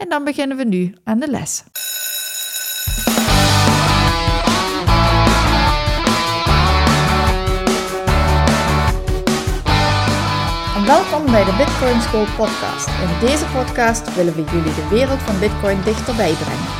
en 0.00 0.08
dan 0.08 0.24
beginnen 0.24 0.56
we 0.56 0.64
nu 0.64 0.94
aan 1.04 1.18
de 1.18 1.30
les. 1.30 1.64
En 10.76 10.86
welkom 10.86 11.24
bij 11.30 11.44
de 11.44 11.54
Bitcoin 11.56 12.00
School 12.00 12.26
podcast. 12.36 12.88
In 12.88 13.26
deze 13.26 13.44
podcast 13.56 14.14
willen 14.14 14.34
we 14.34 14.44
jullie 14.44 14.74
de 14.74 14.88
wereld 14.90 15.22
van 15.22 15.38
Bitcoin 15.38 15.82
dichterbij 15.84 16.32
brengen. 16.32 16.70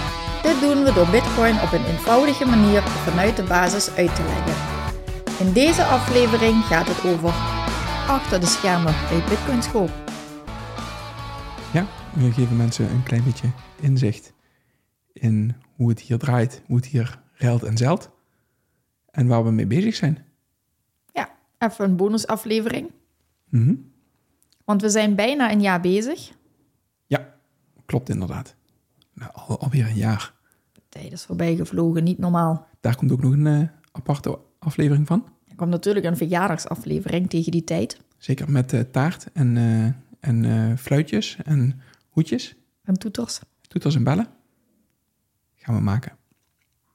Dit 0.43 0.61
doen 0.61 0.85
we 0.85 0.93
door 0.93 1.09
Bitcoin 1.09 1.61
op 1.63 1.73
een 1.73 1.85
eenvoudige 1.85 2.45
manier 2.45 2.83
vanuit 2.83 3.37
de 3.37 3.43
basis 3.43 3.91
uit 3.97 4.15
te 4.15 4.23
leggen. 4.23 4.55
In 5.39 5.53
deze 5.53 5.85
aflevering 5.85 6.65
gaat 6.65 6.89
het 6.89 7.13
over 7.13 7.35
achter 8.09 8.41
de 8.41 8.47
schermen 8.47 8.95
bij 9.09 9.23
Bitcoin 9.29 9.63
School. 9.63 9.89
Ja, 11.73 11.87
we 12.15 12.33
geven 12.33 12.57
mensen 12.57 12.91
een 12.91 13.03
klein 13.03 13.25
beetje 13.25 13.51
inzicht 13.81 14.33
in 15.13 15.55
hoe 15.77 15.89
het 15.89 16.01
hier 16.01 16.19
draait, 16.19 16.63
hoe 16.67 16.77
het 16.77 16.87
hier 16.87 17.21
ruilt 17.33 17.63
en 17.63 17.77
zeilt 17.77 18.11
en 19.11 19.27
waar 19.27 19.45
we 19.45 19.51
mee 19.51 19.67
bezig 19.67 19.95
zijn. 19.95 20.25
Ja, 21.13 21.31
even 21.59 21.85
een 21.85 21.97
bonusaflevering. 21.97 22.91
Mhm. 23.49 23.75
Want 24.65 24.83
we 24.83 24.89
zijn 24.89 25.15
bijna 25.15 25.53
een 25.53 25.61
jaar 25.61 25.81
bezig. 25.81 26.33
Ja, 27.07 27.35
klopt 27.87 28.09
inderdaad. 28.09 28.55
Nou, 29.15 29.31
al, 29.35 29.61
alweer 29.61 29.87
een 29.87 29.97
jaar. 29.97 30.35
De 30.73 30.81
tijd 30.89 31.13
is 31.13 31.25
voorbij 31.25 31.57
gevlogen, 31.57 32.05
niet 32.05 32.19
normaal. 32.19 32.67
Daar 32.81 32.97
komt 32.97 33.13
ook 33.13 33.23
nog 33.23 33.33
een 33.33 33.47
eh, 33.47 33.69
aparte 33.93 34.39
aflevering 34.59 35.07
van. 35.07 35.29
Er 35.49 35.57
komt 35.57 35.71
natuurlijk 35.71 36.07
een 36.07 36.17
verjaardagsaflevering 36.17 37.31
tegen 37.31 37.53
die 37.53 37.65
tijd. 37.65 38.01
Zeker 38.19 38.51
met 38.51 38.73
eh, 38.73 38.81
taart 38.81 39.33
en, 39.33 39.57
eh, 39.57 40.31
en 40.31 40.79
fluitjes 40.79 41.37
en 41.45 41.81
hoedjes, 42.11 42.57
En 42.83 42.95
toeters. 42.95 43.41
toeters 43.61 43.95
en 43.95 44.05
bellen. 44.05 44.29
Gaan 45.57 45.75
we 45.75 45.81
maken. 45.81 46.17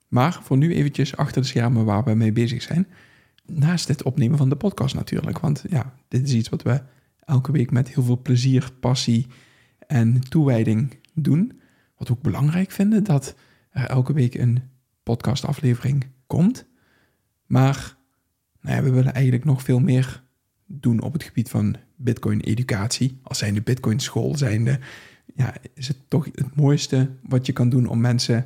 Maar 0.08 0.40
voor 0.44 0.58
nu 0.58 0.74
eventjes 0.74 1.18
achter 1.18 1.42
de 1.42 1.48
schermen 1.48 1.86
waar 1.86 2.04
we 2.04 2.14
mee 2.14 2.32
bezig 2.32 2.62
zijn. 2.62 2.88
Naast 3.46 3.88
het 3.88 4.04
opnemen 4.04 4.38
van 4.38 4.50
de 4.50 4.56
podcast 4.56 4.96
natuurlijk. 4.96 5.40
Want 5.40 5.64
ja, 5.70 5.94
dit 6.08 6.28
is 6.28 6.34
iets 6.34 6.50
wat 6.50 6.62
we 6.62 6.82
elke 7.20 7.52
week 7.52 7.72
met 7.72 7.94
heel 7.94 8.04
veel 8.04 8.22
plezier, 8.22 8.72
passie 8.80 9.28
en 9.88 10.20
toewijding 10.20 11.00
doen. 11.14 11.60
Wat 11.98 12.08
we 12.08 12.14
ook 12.14 12.22
belangrijk 12.22 12.72
vinden, 12.72 13.04
dat 13.04 13.36
er 13.70 13.86
elke 13.86 14.14
week 14.14 14.34
een 14.34 14.60
podcastaflevering 15.04 16.08
komt. 16.28 16.66
Maar 17.46 17.98
nou 18.62 18.76
ja, 18.76 18.84
we 18.84 18.92
willen 18.92 19.14
eigenlijk 19.14 19.46
nog 19.46 19.62
veel 19.62 19.80
meer 19.80 20.24
doen 20.66 21.02
op 21.02 21.14
het 21.14 21.24
gebied 21.24 21.50
van 21.50 21.76
Bitcoin-educatie. 21.96 23.20
Als 23.24 23.38
zijnde 23.38 23.62
Bitcoin-school 23.62 24.38
zijnde, 24.38 24.80
ja, 25.36 25.54
is 25.74 25.88
het 25.88 25.98
toch 26.08 26.26
het 26.26 26.56
mooiste 26.56 27.10
wat 27.24 27.46
je 27.46 27.54
kan 27.54 27.70
doen 27.70 27.88
om 27.88 28.02
mensen 28.02 28.46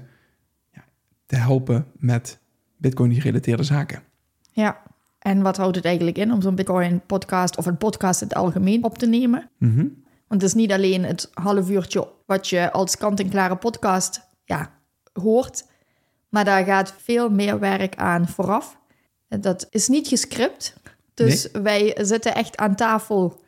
ja, 0.74 0.86
te 1.26 1.36
helpen 1.36 1.86
met 1.94 2.40
Bitcoin-gerelateerde 2.78 3.64
zaken. 3.64 4.04
Ja. 4.52 4.82
En 5.20 5.42
wat 5.42 5.58
houdt 5.58 5.76
het 5.76 5.86
eigenlijk 5.86 6.18
in 6.18 6.32
om 6.32 6.42
zo'n 6.42 6.56
Bitcoin-podcast 6.56 7.58
of 7.58 7.66
een 7.66 7.78
podcast 7.78 8.22
in 8.22 8.28
het 8.28 8.38
algemeen 8.38 8.84
op 8.84 8.98
te 8.98 9.08
nemen? 9.08 9.50
Mhm. 9.58 9.88
Want 10.28 10.42
het 10.42 10.44
is 10.44 10.54
niet 10.54 10.72
alleen 10.72 11.04
het 11.04 11.30
half 11.34 11.70
uurtje 11.70 12.08
wat 12.26 12.48
je 12.48 12.72
als 12.72 12.98
kant-en-klare 12.98 13.56
podcast 13.56 14.22
ja, 14.44 14.72
hoort, 15.14 15.66
maar 16.30 16.46
daar 16.46 16.66
gaat 16.66 16.94
veel 16.98 17.30
meer 17.30 17.60
werk 17.60 17.96
aan 17.96 18.28
vooraf. 18.28 18.78
Dat 19.28 19.68
is 19.70 19.88
niet 19.88 20.08
gescript. 20.08 20.80
Dus 21.26 21.48
wij 21.62 21.98
zitten 22.02 22.36
echt 22.36 22.58
aan 22.58 22.76
tafel 22.76 23.42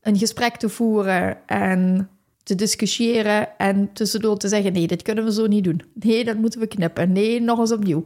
een 0.00 0.16
gesprek 0.18 0.56
te 0.56 0.68
voeren 0.68 1.46
en 1.46 2.08
te 2.42 2.54
discussiëren 2.54 3.58
en 3.58 3.92
tussendoor 3.92 4.36
te 4.38 4.48
zeggen: 4.48 4.72
nee, 4.72 4.86
dit 4.86 5.02
kunnen 5.02 5.24
we 5.24 5.32
zo 5.32 5.46
niet 5.46 5.64
doen. 5.64 5.82
Nee, 5.94 6.24
dat 6.24 6.36
moeten 6.36 6.60
we 6.60 6.66
knippen. 6.66 7.12
Nee, 7.12 7.40
nog 7.40 7.58
eens 7.58 7.72
opnieuw. 7.72 8.04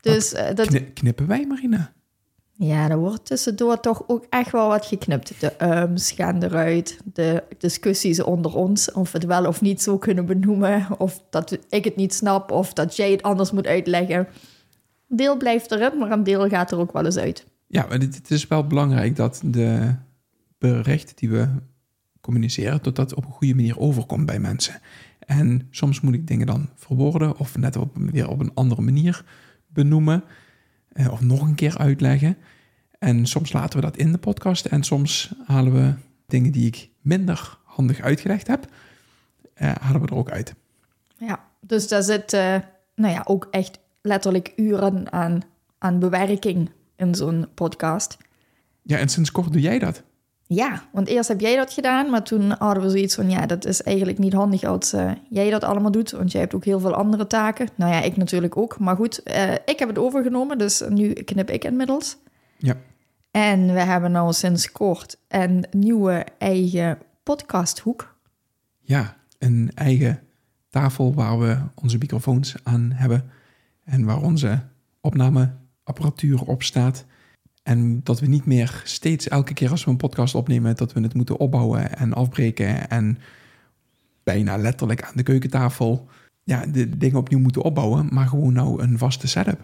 Dus 0.00 0.32
eh, 0.32 0.54
dat, 0.54 0.66
Kni- 0.66 0.92
knippen 0.92 1.26
wij, 1.26 1.46
Marina? 1.46 1.92
ja, 2.56 2.90
er 2.90 2.98
wordt 2.98 3.26
tussendoor 3.26 3.80
toch 3.80 4.04
ook 4.06 4.26
echt 4.30 4.52
wel 4.52 4.68
wat 4.68 4.86
geknipt. 4.86 5.40
De 5.40 5.52
ums 5.62 6.10
gaan 6.12 6.42
eruit, 6.42 6.98
de 7.14 7.42
discussies 7.58 8.22
onder 8.22 8.54
ons, 8.56 8.92
of 8.92 9.12
we 9.12 9.18
het 9.18 9.26
wel 9.26 9.46
of 9.46 9.60
niet 9.60 9.82
zo 9.82 9.98
kunnen 9.98 10.26
benoemen, 10.26 10.86
of 10.98 11.22
dat 11.30 11.58
ik 11.68 11.84
het 11.84 11.96
niet 11.96 12.14
snap, 12.14 12.50
of 12.50 12.72
dat 12.72 12.96
jij 12.96 13.10
het 13.10 13.22
anders 13.22 13.50
moet 13.50 13.66
uitleggen. 13.66 14.16
Een 15.08 15.16
deel 15.16 15.36
blijft 15.36 15.70
erin, 15.70 15.98
maar 15.98 16.10
een 16.10 16.24
deel 16.24 16.48
gaat 16.48 16.70
er 16.70 16.78
ook 16.78 16.92
wel 16.92 17.04
eens 17.04 17.16
uit. 17.16 17.46
Ja, 17.66 17.86
maar 17.88 17.98
het 17.98 18.30
is 18.30 18.46
wel 18.46 18.66
belangrijk 18.66 19.16
dat 19.16 19.40
de 19.44 19.94
berichten 20.58 21.16
die 21.16 21.30
we 21.30 21.48
communiceren, 22.20 22.82
dat 22.82 22.96
dat 22.96 23.14
op 23.14 23.24
een 23.24 23.32
goede 23.32 23.54
manier 23.54 23.78
overkomt 23.78 24.26
bij 24.26 24.38
mensen. 24.38 24.80
En 25.18 25.68
soms 25.70 26.00
moet 26.00 26.14
ik 26.14 26.26
dingen 26.26 26.46
dan 26.46 26.68
verwoorden 26.74 27.38
of 27.38 27.56
net 27.56 27.76
op, 27.76 27.96
weer 27.96 28.28
op 28.28 28.40
een 28.40 28.54
andere 28.54 28.82
manier 28.82 29.24
benoemen 29.66 30.24
eh, 30.92 31.12
of 31.12 31.20
nog 31.20 31.40
een 31.40 31.54
keer 31.54 31.78
uitleggen. 31.78 32.36
En 32.98 33.26
soms 33.26 33.52
laten 33.52 33.78
we 33.78 33.84
dat 33.84 33.96
in 33.96 34.12
de 34.12 34.18
podcast 34.18 34.66
en 34.66 34.82
soms 34.82 35.34
halen 35.46 35.72
we 35.72 35.94
dingen 36.26 36.52
die 36.52 36.66
ik 36.66 36.88
minder 37.00 37.58
handig 37.64 38.00
uitgelegd 38.00 38.46
heb, 38.46 38.66
eh, 39.54 39.72
halen 39.80 40.00
we 40.00 40.06
er 40.06 40.14
ook 40.14 40.30
uit. 40.30 40.54
Ja, 41.18 41.44
dus 41.60 41.88
daar 41.88 42.02
zit 42.02 42.32
eh, 42.32 42.56
nou 42.94 43.14
ja, 43.14 43.22
ook 43.24 43.48
echt 43.50 43.78
letterlijk 44.02 44.52
uren 44.56 45.12
aan, 45.12 45.40
aan 45.78 45.98
bewerking 45.98 46.70
in 46.96 47.14
zo'n 47.14 47.46
podcast. 47.54 48.16
Ja, 48.82 48.98
en 48.98 49.08
sinds 49.08 49.32
kort 49.32 49.52
doe 49.52 49.60
jij 49.60 49.78
dat. 49.78 50.02
Ja, 50.46 50.82
want 50.92 51.08
eerst 51.08 51.28
heb 51.28 51.40
jij 51.40 51.56
dat 51.56 51.72
gedaan, 51.72 52.10
maar 52.10 52.22
toen 52.22 52.50
hadden 52.50 52.82
we 52.82 52.90
zoiets 52.90 53.14
van, 53.14 53.30
ja, 53.30 53.46
dat 53.46 53.64
is 53.64 53.82
eigenlijk 53.82 54.18
niet 54.18 54.32
handig 54.32 54.64
als 54.64 54.92
eh, 54.92 55.10
jij 55.28 55.50
dat 55.50 55.64
allemaal 55.64 55.90
doet, 55.90 56.10
want 56.10 56.32
jij 56.32 56.40
hebt 56.40 56.54
ook 56.54 56.64
heel 56.64 56.80
veel 56.80 56.94
andere 56.94 57.26
taken. 57.26 57.68
Nou 57.74 57.92
ja, 57.92 58.02
ik 58.02 58.16
natuurlijk 58.16 58.56
ook, 58.56 58.78
maar 58.78 58.96
goed, 58.96 59.22
eh, 59.22 59.52
ik 59.52 59.78
heb 59.78 59.88
het 59.88 59.98
overgenomen, 59.98 60.58
dus 60.58 60.82
nu 60.88 61.12
knip 61.12 61.50
ik 61.50 61.64
inmiddels. 61.64 62.16
Ja. 62.58 62.76
En 63.30 63.72
we 63.72 63.80
hebben 63.80 64.12
nou 64.12 64.32
sinds 64.32 64.72
kort 64.72 65.18
een 65.28 65.66
nieuwe 65.70 66.26
eigen 66.38 66.98
podcasthoek. 67.22 68.16
Ja, 68.80 69.16
een 69.38 69.70
eigen 69.74 70.20
tafel 70.70 71.14
waar 71.14 71.38
we 71.38 71.58
onze 71.74 71.98
microfoons 71.98 72.54
aan 72.62 72.92
hebben 72.94 73.30
en 73.84 74.04
waar 74.04 74.22
onze 74.22 74.62
opnameapparatuur 75.84 76.42
op 76.42 76.62
staat. 76.62 77.04
En 77.62 78.00
dat 78.02 78.20
we 78.20 78.26
niet 78.26 78.44
meer 78.46 78.82
steeds 78.84 79.28
elke 79.28 79.54
keer 79.54 79.70
als 79.70 79.84
we 79.84 79.90
een 79.90 79.96
podcast 79.96 80.34
opnemen, 80.34 80.76
dat 80.76 80.92
we 80.92 81.00
het 81.00 81.14
moeten 81.14 81.36
opbouwen 81.36 81.96
en 81.96 82.12
afbreken 82.12 82.90
en 82.90 83.18
bijna 84.22 84.56
letterlijk 84.56 85.02
aan 85.02 85.16
de 85.16 85.22
keukentafel 85.22 86.08
ja, 86.42 86.66
de 86.66 86.96
dingen 86.96 87.16
opnieuw 87.16 87.38
moeten 87.38 87.62
opbouwen, 87.62 88.08
maar 88.10 88.26
gewoon 88.26 88.52
nou 88.52 88.82
een 88.82 88.98
vaste 88.98 89.28
setup. 89.28 89.60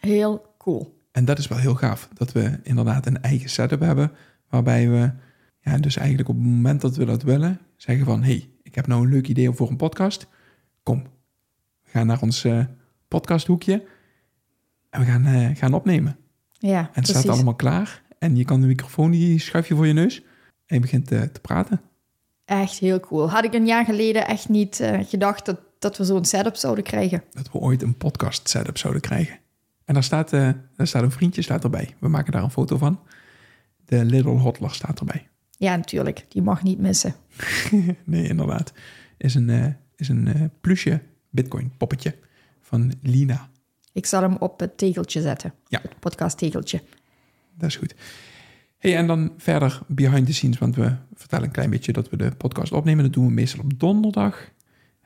Heel 0.00 0.54
cool. 0.58 1.02
En 1.12 1.24
dat 1.24 1.38
is 1.38 1.48
wel 1.48 1.58
heel 1.58 1.74
gaaf, 1.74 2.08
dat 2.14 2.32
we 2.32 2.58
inderdaad 2.62 3.06
een 3.06 3.22
eigen 3.22 3.50
setup 3.50 3.80
hebben, 3.80 4.12
waarbij 4.48 4.88
we 4.88 5.12
ja, 5.60 5.78
dus 5.78 5.96
eigenlijk 5.96 6.28
op 6.28 6.34
het 6.34 6.44
moment 6.44 6.80
dat 6.80 6.96
we 6.96 7.04
dat 7.04 7.22
willen, 7.22 7.60
zeggen 7.76 8.04
van, 8.04 8.22
hey, 8.22 8.48
ik 8.62 8.74
heb 8.74 8.86
nou 8.86 9.04
een 9.04 9.12
leuk 9.12 9.28
idee 9.28 9.52
voor 9.52 9.70
een 9.70 9.76
podcast, 9.76 10.26
kom, 10.82 11.02
we 11.82 11.90
gaan 11.90 12.06
naar 12.06 12.22
ons 12.22 12.44
eh, 12.44 12.64
podcasthoekje 13.08 13.82
en 14.94 15.00
we 15.00 15.06
gaan, 15.06 15.26
eh, 15.26 15.56
gaan 15.56 15.74
opnemen. 15.74 16.16
Ja, 16.50 16.78
En 16.78 16.84
het 16.84 16.92
precies. 16.92 17.16
staat 17.16 17.34
allemaal 17.34 17.54
klaar 17.54 18.02
en 18.18 18.36
je 18.36 18.44
kan 18.44 18.60
de 18.60 18.66
microfoon, 18.66 19.10
die 19.10 19.38
schuif 19.38 19.68
je 19.68 19.74
voor 19.74 19.86
je 19.86 19.92
neus 19.92 20.22
en 20.66 20.74
je 20.74 20.80
begint 20.80 21.10
eh, 21.10 21.22
te 21.22 21.40
praten. 21.40 21.80
Echt 22.44 22.78
heel 22.78 23.00
cool. 23.00 23.30
Had 23.30 23.44
ik 23.44 23.54
een 23.54 23.66
jaar 23.66 23.84
geleden 23.84 24.26
echt 24.26 24.48
niet 24.48 24.80
eh, 24.80 25.00
gedacht 25.04 25.46
dat, 25.46 25.60
dat 25.78 25.96
we 25.96 26.04
zo'n 26.04 26.24
setup 26.24 26.56
zouden 26.56 26.84
krijgen. 26.84 27.22
Dat 27.30 27.52
we 27.52 27.58
ooit 27.58 27.82
een 27.82 27.96
podcast 27.96 28.48
setup 28.48 28.78
zouden 28.78 29.02
krijgen. 29.02 29.38
En 29.84 29.94
daar 29.94 30.02
staat, 30.02 30.30
daar 30.30 30.56
staat 30.76 31.02
een 31.02 31.10
vriendje 31.10 31.42
staat 31.42 31.64
erbij. 31.64 31.94
We 31.98 32.08
maken 32.08 32.32
daar 32.32 32.42
een 32.42 32.50
foto 32.50 32.78
van. 32.78 33.00
De 33.84 34.04
Little 34.04 34.38
Hotler 34.38 34.70
staat 34.70 34.98
erbij. 34.98 35.28
Ja, 35.58 35.76
natuurlijk. 35.76 36.24
Die 36.28 36.42
mag 36.42 36.62
niet 36.62 36.78
missen. 36.78 37.14
nee, 38.04 38.28
inderdaad. 38.28 38.72
Is 39.16 39.34
een, 39.34 39.76
is 39.96 40.08
een 40.08 40.50
plusje 40.60 41.02
Bitcoin 41.30 41.72
poppetje 41.76 42.14
van 42.60 42.92
Lina. 43.02 43.48
Ik 43.94 44.06
zal 44.06 44.22
hem 44.22 44.36
op 44.36 44.60
het 44.60 44.78
tegeltje 44.78 45.20
zetten. 45.20 45.54
Ja. 45.68 45.80
Het 45.82 45.98
podcast 45.98 46.38
tegeltje. 46.38 46.82
Dat 47.54 47.68
is 47.68 47.76
goed. 47.76 47.94
Hey, 48.78 48.96
en 48.96 49.06
dan 49.06 49.32
verder 49.36 49.80
behind 49.86 50.26
the 50.26 50.32
scenes, 50.32 50.58
want 50.58 50.76
we 50.76 50.96
vertellen 51.14 51.44
een 51.44 51.50
klein 51.50 51.70
beetje 51.70 51.92
dat 51.92 52.10
we 52.10 52.16
de 52.16 52.30
podcast 52.30 52.72
opnemen. 52.72 53.04
Dat 53.04 53.12
doen 53.12 53.26
we 53.26 53.32
meestal 53.32 53.64
op 53.64 53.80
donderdag. 53.80 54.50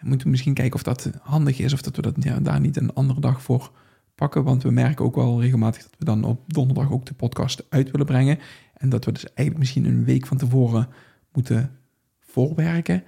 We 0.01 0.09
moeten 0.09 0.31
misschien 0.31 0.55
kijken 0.55 0.75
of 0.75 0.83
dat 0.83 1.11
handig 1.21 1.59
is 1.59 1.73
of 1.73 1.83
dat 1.83 1.97
we 1.97 2.03
dat 2.03 2.15
ja, 2.19 2.41
daar 2.41 2.61
niet 2.61 2.77
een 2.77 2.95
andere 2.95 3.21
dag 3.21 3.43
voor 3.43 3.73
pakken. 4.15 4.45
Want 4.45 4.63
we 4.63 4.71
merken 4.71 5.05
ook 5.05 5.15
wel 5.15 5.41
regelmatig 5.41 5.83
dat 5.83 5.95
we 5.99 6.05
dan 6.05 6.25
op 6.25 6.43
donderdag 6.47 6.91
ook 6.91 7.07
de 7.07 7.15
podcast 7.15 7.67
uit 7.69 7.91
willen 7.91 8.07
brengen. 8.07 8.39
En 8.75 8.89
dat 8.89 9.05
we 9.05 9.13
dus 9.13 9.25
eigenlijk 9.25 9.59
misschien 9.59 9.85
een 9.85 10.05
week 10.05 10.27
van 10.27 10.37
tevoren 10.37 10.89
moeten 11.33 11.79
voorwerken. 12.21 13.03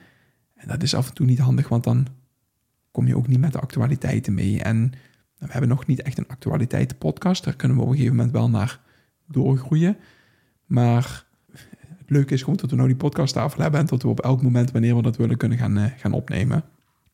En 0.55 0.69
dat 0.69 0.83
is 0.83 0.95
af 0.95 1.09
en 1.09 1.15
toe 1.15 1.27
niet 1.27 1.39
handig, 1.39 1.69
want 1.69 1.85
dan 1.85 2.07
kom 2.91 3.07
je 3.07 3.17
ook 3.17 3.29
niet 3.29 3.41
met 3.41 3.53
de 3.53 3.61
actualiteiten 3.61 4.35
mee. 4.35 4.63
En 4.63 4.93
we 5.47 5.53
hebben 5.53 5.69
nog 5.69 5.87
niet 5.87 6.03
echt 6.03 6.19
een 6.19 6.29
actualiteitenpodcast. 6.29 7.45
Daar 7.45 7.57
kunnen 7.57 7.77
we 7.77 7.83
op 7.83 7.89
een 7.89 7.95
gegeven 7.95 8.17
moment 8.17 8.35
wel 8.35 8.51
naar 8.51 8.81
doorgroeien. 9.27 9.97
Maar 10.67 11.27
het 11.99 12.11
leuke 12.11 12.35
is 12.35 12.41
gewoon 12.41 12.57
dat 12.57 12.71
we 12.71 12.77
nou 12.77 12.89
die 12.89 12.97
podcasttafel 12.97 13.63
hebben 13.63 13.81
en 13.81 13.87
dat 13.87 14.03
we 14.03 14.09
op 14.09 14.21
elk 14.21 14.43
moment, 14.43 14.71
wanneer 14.71 14.97
we 14.97 15.03
dat 15.03 15.17
willen, 15.17 15.37
kunnen 15.37 15.59
gaan, 15.59 15.79
uh, 15.79 15.85
gaan 15.97 16.13
opnemen. 16.13 16.65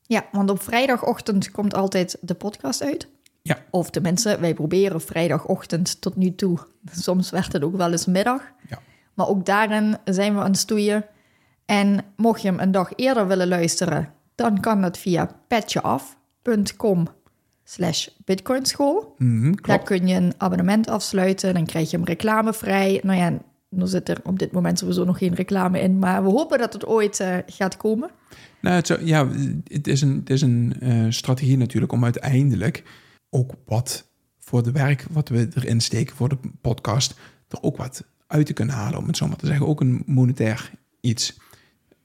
Ja, 0.03 0.27
want 0.33 0.51
op 0.51 0.63
vrijdagochtend 0.63 1.51
komt 1.51 1.75
altijd 1.75 2.19
de 2.21 2.35
podcast 2.35 2.83
uit. 2.83 3.09
Ja. 3.43 3.59
Of 3.71 3.91
tenminste, 3.91 4.39
wij 4.41 4.55
proberen 4.55 5.01
vrijdagochtend 5.01 6.01
tot 6.01 6.17
nu 6.17 6.35
toe. 6.35 6.59
Soms 6.93 7.31
werd 7.31 7.53
het 7.53 7.63
ook 7.63 7.77
wel 7.77 7.91
eens 7.91 8.07
middag. 8.07 8.43
Ja. 8.69 8.79
Maar 9.15 9.29
ook 9.29 9.47
daarin 9.47 9.97
zijn 10.05 10.35
we 10.35 10.41
aan 10.41 10.51
het 10.51 10.59
stoeien. 10.59 11.05
En 11.67 12.05
mocht 12.17 12.43
je 12.43 12.49
hem 12.49 12.59
een 12.61 12.71
dag 12.71 12.93
eerder 12.97 13.27
willen 13.27 13.49
luisteren, 13.49 14.13
dan 14.35 14.61
kan 14.61 14.81
dat 14.81 14.99
via 14.99 15.31
patjeaf.com 15.49 17.09
slash 17.69 18.09
bitcoinschool. 18.25 19.15
Mhm, 19.19 19.53
Daar 19.63 19.83
kun 19.83 20.07
je 20.07 20.15
een 20.15 20.35
abonnement 20.37 20.89
afsluiten, 20.89 21.55
dan 21.55 21.67
krijg 21.67 21.91
je 21.91 21.97
hem 21.97 22.07
reclamevrij. 22.07 23.01
Nou 23.03 23.19
ja, 23.19 23.39
nu 23.69 23.87
zit 23.87 24.09
er 24.09 24.21
op 24.23 24.39
dit 24.39 24.53
moment 24.53 24.79
sowieso 24.79 25.05
nog 25.05 25.19
geen 25.19 25.35
reclame 25.35 25.81
in, 25.81 25.99
maar 25.99 26.25
we 26.25 26.31
hopen 26.31 26.59
dat 26.59 26.73
het 26.73 26.87
ooit 26.87 27.21
uh, 27.21 27.37
gaat 27.47 27.77
komen. 27.77 28.11
Nou, 28.61 28.77
het, 28.77 28.99
ja, 29.01 29.29
het 29.65 29.87
is 29.87 30.01
een, 30.01 30.15
het 30.15 30.31
is 30.31 30.43
een 30.43 30.75
uh, 30.83 31.07
strategie 31.09 31.57
natuurlijk 31.57 31.93
om 31.93 32.05
uiteindelijk 32.05 32.83
ook 33.31 33.53
wat 33.65 34.09
voor 34.39 34.63
de 34.63 34.73
werk 34.73 35.07
wat 35.11 35.29
we 35.29 35.49
erin 35.55 35.81
steken 35.81 36.17
voor 36.17 36.29
de 36.29 36.39
podcast, 36.61 37.15
er 37.49 37.63
ook 37.63 37.77
wat 37.77 38.05
uit 38.27 38.47
te 38.47 38.53
kunnen 38.53 38.75
halen, 38.75 38.99
om 38.99 39.07
het 39.07 39.17
zo 39.17 39.27
maar 39.27 39.37
te 39.37 39.47
zeggen. 39.47 39.67
Ook 39.67 39.81
een 39.81 40.03
monetair 40.07 40.71
iets. 41.01 41.39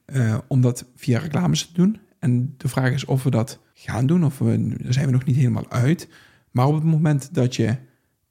Uh, 0.06 0.38
om 0.48 0.62
dat 0.62 0.86
via 0.96 1.20
reclames 1.20 1.66
te 1.66 1.74
doen. 1.74 2.00
En 2.20 2.54
de 2.58 2.68
vraag 2.68 2.92
is 2.92 3.06
of 3.06 3.24
we 3.24 3.30
dat 3.30 3.60
gaan 3.82 4.06
doen, 4.06 4.26
of 4.26 4.40
we, 4.40 4.76
daar 4.84 4.94
zijn 4.94 5.06
we 5.06 5.12
nog 5.12 5.26
niet 5.26 5.36
helemaal 5.36 5.70
uit. 5.70 6.08
Maar 6.52 6.68
op 6.68 6.74
het 6.74 6.84
moment 6.84 7.34
dat 7.34 7.56
je 7.56 7.76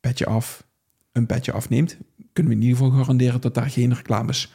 petje 0.01 0.27
af, 0.27 0.67
een 1.13 1.27
petje 1.27 1.53
afneemt, 1.53 1.97
kunnen 2.33 2.53
we 2.53 2.59
in 2.59 2.65
ieder 2.65 2.83
geval 2.83 2.99
garanderen 2.99 3.41
dat 3.41 3.55
daar 3.55 3.71
geen 3.71 3.95
reclames 3.95 4.55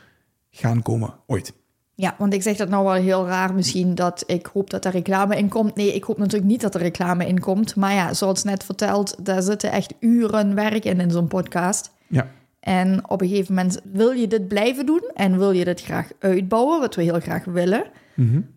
gaan 0.51 0.81
komen 0.81 1.13
ooit. 1.27 1.53
Ja, 1.95 2.15
want 2.17 2.33
ik 2.33 2.41
zeg 2.41 2.57
dat 2.57 2.69
nou 2.69 2.83
wel 2.83 2.93
heel 2.93 3.27
raar 3.27 3.53
misschien 3.53 3.95
dat 3.95 4.23
ik 4.27 4.45
hoop 4.45 4.69
dat 4.69 4.85
er 4.85 4.91
reclame 4.91 5.37
in 5.37 5.49
komt. 5.49 5.75
Nee, 5.75 5.93
ik 5.93 6.03
hoop 6.03 6.17
natuurlijk 6.17 6.51
niet 6.51 6.61
dat 6.61 6.75
er 6.75 6.81
reclame 6.81 7.27
in 7.27 7.39
komt. 7.39 7.75
Maar 7.75 7.93
ja, 7.93 8.13
zoals 8.13 8.43
net 8.43 8.63
verteld, 8.63 9.25
daar 9.25 9.41
zitten 9.41 9.71
echt 9.71 9.93
uren 9.99 10.55
werk 10.55 10.85
in 10.85 10.99
in 10.99 11.11
zo'n 11.11 11.27
podcast. 11.27 11.91
Ja. 12.07 12.27
En 12.59 13.09
op 13.09 13.21
een 13.21 13.27
gegeven 13.27 13.55
moment 13.55 13.81
wil 13.91 14.11
je 14.11 14.27
dit 14.27 14.47
blijven 14.47 14.85
doen 14.85 15.11
en 15.13 15.37
wil 15.37 15.51
je 15.51 15.65
dit 15.65 15.81
graag 15.81 16.09
uitbouwen, 16.19 16.79
wat 16.79 16.95
we 16.95 17.03
heel 17.03 17.19
graag 17.19 17.45
willen, 17.45 17.83
mm 18.15 18.29
-hmm. 18.29 18.47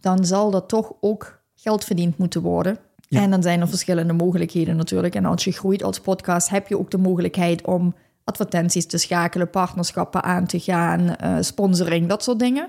dan 0.00 0.24
zal 0.24 0.54
er 0.54 0.66
toch 0.66 0.92
ook 1.00 1.39
geld 1.62 1.84
verdiend 1.84 2.18
moeten 2.18 2.42
worden. 2.42 2.78
Ja. 3.08 3.20
En 3.20 3.30
dan 3.30 3.42
zijn 3.42 3.60
er 3.60 3.68
verschillende 3.68 4.12
mogelijkheden 4.12 4.76
natuurlijk. 4.76 5.14
En 5.14 5.24
als 5.24 5.44
je 5.44 5.52
groeit 5.52 5.82
als 5.82 6.00
podcast, 6.00 6.48
heb 6.48 6.68
je 6.68 6.78
ook 6.78 6.90
de 6.90 6.98
mogelijkheid 6.98 7.66
om 7.66 7.94
advertenties 8.24 8.86
te 8.86 8.98
schakelen, 8.98 9.50
partnerschappen 9.50 10.22
aan 10.22 10.46
te 10.46 10.60
gaan, 10.60 11.16
uh, 11.24 11.36
sponsoring, 11.40 12.08
dat 12.08 12.22
soort 12.22 12.38
dingen. 12.38 12.68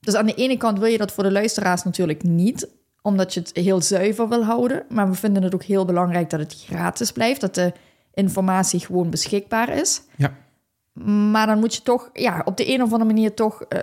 Dus 0.00 0.14
aan 0.14 0.26
de 0.26 0.34
ene 0.34 0.56
kant 0.56 0.78
wil 0.78 0.88
je 0.88 0.98
dat 0.98 1.12
voor 1.12 1.24
de 1.24 1.32
luisteraars 1.32 1.82
natuurlijk 1.82 2.22
niet, 2.22 2.68
omdat 3.02 3.34
je 3.34 3.40
het 3.40 3.50
heel 3.54 3.82
zuiver 3.82 4.28
wil 4.28 4.44
houden. 4.44 4.84
Maar 4.88 5.08
we 5.08 5.14
vinden 5.14 5.42
het 5.42 5.54
ook 5.54 5.62
heel 5.62 5.84
belangrijk 5.84 6.30
dat 6.30 6.40
het 6.40 6.64
gratis 6.66 7.12
blijft, 7.12 7.40
dat 7.40 7.54
de 7.54 7.72
informatie 8.14 8.80
gewoon 8.80 9.10
beschikbaar 9.10 9.68
is. 9.68 10.02
Ja. 10.16 10.36
Maar 11.30 11.46
dan 11.46 11.58
moet 11.58 11.74
je 11.74 11.82
toch 11.82 12.10
ja, 12.12 12.42
op 12.44 12.56
de 12.56 12.72
een 12.72 12.82
of 12.82 12.92
andere 12.92 13.12
manier 13.12 13.34
toch 13.34 13.64
uh, 13.68 13.78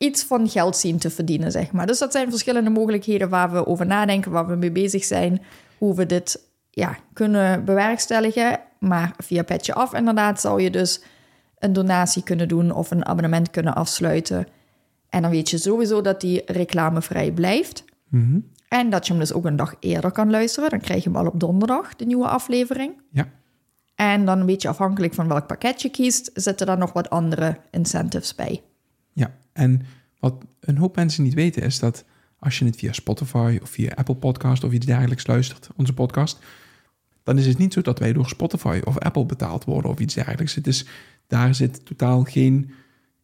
iets 0.00 0.24
van 0.24 0.48
geld 0.48 0.76
zien 0.76 0.98
te 0.98 1.10
verdienen, 1.10 1.50
zeg 1.50 1.72
maar. 1.72 1.86
Dus 1.86 1.98
dat 1.98 2.12
zijn 2.12 2.30
verschillende 2.30 2.70
mogelijkheden 2.70 3.28
waar 3.28 3.52
we 3.52 3.66
over 3.66 3.86
nadenken, 3.86 4.30
waar 4.30 4.46
we 4.46 4.56
mee 4.56 4.70
bezig 4.72 5.04
zijn, 5.04 5.42
hoe 5.78 5.94
we 5.94 6.06
dit 6.06 6.40
ja, 6.70 6.96
kunnen 7.12 7.64
bewerkstelligen. 7.64 8.60
Maar 8.78 9.14
via 9.18 9.42
Petje 9.42 9.74
Af 9.74 9.94
inderdaad 9.94 10.40
zou 10.40 10.62
je 10.62 10.70
dus 10.70 11.02
een 11.58 11.72
donatie 11.72 12.22
kunnen 12.22 12.48
doen 12.48 12.72
of 12.72 12.90
een 12.90 13.06
abonnement 13.06 13.50
kunnen 13.50 13.74
afsluiten. 13.74 14.46
En 15.08 15.22
dan 15.22 15.30
weet 15.30 15.50
je 15.50 15.58
sowieso 15.58 16.00
dat 16.00 16.20
die 16.20 16.42
reclamevrij 16.46 17.32
blijft. 17.32 17.84
Mm 18.08 18.20
-hmm. 18.20 18.50
En 18.68 18.90
dat 18.90 19.06
je 19.06 19.12
hem 19.12 19.20
dus 19.20 19.32
ook 19.32 19.44
een 19.44 19.56
dag 19.56 19.74
eerder 19.80 20.10
kan 20.10 20.30
luisteren. 20.30 20.70
Dan 20.70 20.80
krijg 20.80 21.04
je 21.04 21.10
hem 21.10 21.18
al 21.18 21.26
op 21.26 21.40
donderdag, 21.40 21.96
de 21.96 22.04
nieuwe 22.04 22.28
aflevering. 22.28 23.00
Ja. 23.10 23.28
En 23.94 24.24
dan 24.24 24.40
een 24.40 24.46
beetje 24.46 24.68
afhankelijk 24.68 25.14
van 25.14 25.28
welk 25.28 25.46
pakket 25.46 25.82
je 25.82 25.88
kiest, 25.88 26.30
zitten 26.34 26.66
daar 26.66 26.78
nog 26.78 26.92
wat 26.92 27.10
andere 27.10 27.56
incentives 27.70 28.34
bij. 28.34 28.62
En 29.52 29.82
wat 30.18 30.44
een 30.60 30.76
hoop 30.76 30.96
mensen 30.96 31.24
niet 31.24 31.34
weten 31.34 31.62
is 31.62 31.78
dat 31.78 32.04
als 32.38 32.58
je 32.58 32.64
het 32.64 32.76
via 32.76 32.92
Spotify 32.92 33.58
of 33.62 33.70
via 33.70 33.92
Apple 33.94 34.14
Podcast 34.14 34.64
of 34.64 34.72
iets 34.72 34.86
dergelijks 34.86 35.26
luistert, 35.26 35.68
onze 35.76 35.92
podcast, 35.92 36.38
dan 37.22 37.38
is 37.38 37.46
het 37.46 37.58
niet 37.58 37.72
zo 37.72 37.80
dat 37.80 37.98
wij 37.98 38.12
door 38.12 38.28
Spotify 38.28 38.80
of 38.84 38.98
Apple 38.98 39.26
betaald 39.26 39.64
worden 39.64 39.90
of 39.90 39.98
iets 39.98 40.14
dergelijks. 40.14 40.54
Het 40.54 40.66
is, 40.66 40.86
daar 41.26 41.54
zit 41.54 41.84
totaal 41.86 42.22
geen 42.22 42.70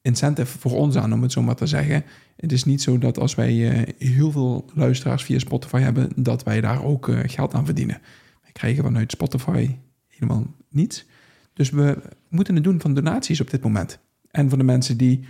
incentive 0.03 0.59
voor 0.59 0.73
ons 0.73 0.97
aan, 0.97 1.13
om 1.13 1.23
het 1.23 1.33
zo 1.33 1.43
maar 1.43 1.57
te 1.57 1.67
zeggen. 1.67 2.05
Het 2.37 2.53
is 2.53 2.65
niet 2.65 2.83
zo 2.83 2.99
dat 2.99 3.19
als 3.19 3.35
wij 3.35 3.55
uh, 3.55 3.95
heel 3.99 4.31
veel 4.31 4.71
luisteraars 4.75 5.25
via 5.25 5.39
Spotify 5.39 5.81
hebben, 5.81 6.11
dat 6.17 6.43
wij 6.43 6.61
daar 6.61 6.85
ook 6.85 7.09
uh, 7.09 7.19
geld 7.27 7.55
aan 7.55 7.65
verdienen. 7.65 8.01
Wij 8.43 8.53
krijgen 8.53 8.85
vanuit 8.85 9.11
Spotify 9.11 9.77
helemaal 10.07 10.55
niets. 10.69 11.07
Dus 11.53 11.71
we 11.71 12.03
moeten 12.29 12.55
het 12.55 12.65
doen 12.65 12.81
van 12.81 12.95
donaties 12.95 13.41
op 13.41 13.51
dit 13.51 13.63
moment. 13.63 13.99
En 14.31 14.49
van 14.49 14.59
de 14.59 14.65
mensen 14.65 14.97
die 14.97 15.25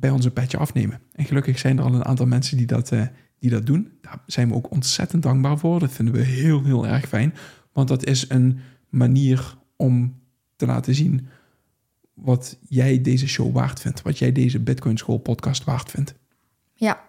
bij 0.00 0.10
ons 0.10 0.24
een 0.24 0.32
petje 0.32 0.56
afnemen. 0.58 1.00
En 1.12 1.24
gelukkig 1.24 1.58
zijn 1.58 1.78
er 1.78 1.84
al 1.84 1.94
een 1.94 2.04
aantal 2.04 2.26
mensen 2.26 2.56
die 2.56 2.66
dat, 2.66 2.92
uh, 2.92 3.02
die 3.38 3.50
dat 3.50 3.66
doen. 3.66 3.92
Daar 4.00 4.18
zijn 4.26 4.48
we 4.48 4.54
ook 4.54 4.70
ontzettend 4.70 5.22
dankbaar 5.22 5.58
voor. 5.58 5.78
Dat 5.78 5.92
vinden 5.92 6.14
we 6.14 6.22
heel, 6.22 6.64
heel 6.64 6.86
erg 6.86 7.08
fijn. 7.08 7.34
Want 7.72 7.88
dat 7.88 8.04
is 8.04 8.28
een 8.28 8.60
manier 8.88 9.56
om 9.76 10.20
te 10.56 10.66
laten 10.66 10.94
zien 10.94 11.28
wat 12.14 12.58
jij 12.68 13.02
deze 13.02 13.28
show 13.28 13.54
waard 13.54 13.80
vindt. 13.80 14.02
Wat 14.02 14.18
jij 14.18 14.32
deze 14.32 14.60
Bitcoin 14.60 14.98
School 14.98 15.18
podcast 15.18 15.64
waard 15.64 15.90
vindt. 15.90 16.14
Ja, 16.74 17.00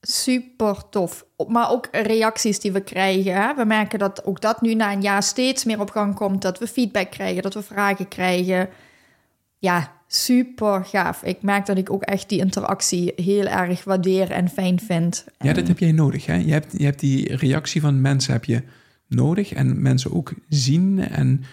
super 0.00 0.88
tof. 0.88 1.26
Maar 1.48 1.70
ook 1.70 1.88
reacties 1.92 2.60
die 2.60 2.72
we 2.72 2.80
krijgen. 2.80 3.56
We 3.56 3.64
merken 3.64 3.98
dat 3.98 4.24
ook 4.24 4.40
dat 4.40 4.60
nu 4.60 4.74
na 4.74 4.92
een 4.92 5.00
jaar 5.00 5.22
steeds 5.22 5.64
meer 5.64 5.80
op 5.80 5.90
gang 5.90 6.14
komt. 6.14 6.42
Dat 6.42 6.58
we 6.58 6.66
feedback 6.66 7.10
krijgen, 7.10 7.42
dat 7.42 7.54
we 7.54 7.62
vragen 7.62 8.08
krijgen. 8.08 8.68
Ja, 9.58 9.95
super 10.06 10.84
gaaf. 10.84 11.22
Ik 11.22 11.42
merk 11.42 11.66
dat 11.66 11.78
ik 11.78 11.90
ook 11.90 12.02
echt 12.02 12.28
die 12.28 12.38
interactie 12.38 13.12
heel 13.16 13.46
erg 13.46 13.84
waardeer 13.84 14.30
en 14.30 14.48
fijn 14.48 14.80
vind. 14.80 15.24
Ja, 15.38 15.52
dat 15.52 15.68
heb 15.68 15.78
jij 15.78 15.92
nodig. 15.92 16.26
Hè? 16.26 16.34
Je, 16.34 16.52
hebt, 16.52 16.74
je 16.78 16.84
hebt 16.84 17.00
die 17.00 17.36
reactie 17.36 17.80
van 17.80 18.00
mensen 18.00 18.32
heb 18.32 18.44
je 18.44 18.62
nodig. 19.06 19.52
En 19.52 19.82
mensen 19.82 20.12
ook 20.12 20.32
zien. 20.48 20.98
En 20.98 21.44